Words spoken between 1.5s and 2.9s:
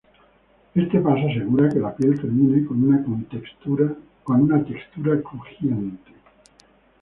que la piel termine con